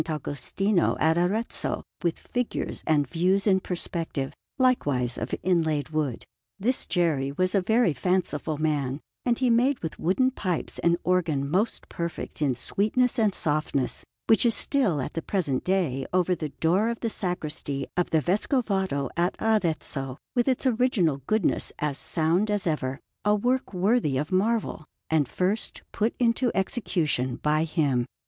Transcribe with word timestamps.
Agostino 0.09 0.97
at 0.99 1.15
Arezzo 1.15 1.83
with 2.01 2.17
figures 2.17 2.81
and 2.87 3.07
views 3.07 3.45
in 3.45 3.59
perspective, 3.59 4.33
likewise 4.57 5.15
of 5.15 5.35
inlaid 5.43 5.89
wood. 5.89 6.25
This 6.59 6.87
Geri 6.87 7.31
was 7.33 7.53
a 7.53 7.61
very 7.61 7.93
fanciful 7.93 8.57
man, 8.57 8.99
and 9.25 9.37
he 9.37 9.51
made 9.51 9.77
with 9.83 9.99
wooden 9.99 10.31
pipes 10.31 10.79
an 10.79 10.97
organ 11.03 11.47
most 11.47 11.87
perfect 11.87 12.41
in 12.41 12.55
sweetness 12.55 13.19
and 13.19 13.35
softness, 13.35 14.03
which 14.25 14.43
is 14.43 14.55
still 14.55 14.99
at 15.03 15.13
the 15.13 15.21
present 15.21 15.63
day 15.63 16.07
over 16.11 16.33
the 16.33 16.49
door 16.49 16.89
of 16.89 17.01
the 17.01 17.07
Sacristy 17.11 17.85
of 17.95 18.09
the 18.09 18.21
Vescovado 18.21 19.07
at 19.15 19.35
Arezzo, 19.39 20.17
with 20.35 20.47
its 20.47 20.65
original 20.65 21.17
goodness 21.27 21.71
as 21.77 21.99
sound 21.99 22.49
as 22.49 22.65
ever 22.65 22.99
a 23.23 23.35
work 23.35 23.71
worthy 23.71 24.17
of 24.17 24.31
marvel, 24.31 24.83
and 25.11 25.27
first 25.27 25.83
put 25.91 26.15
into 26.17 26.49
execution 26.55 27.35
by 27.35 27.65
him. 27.65 28.07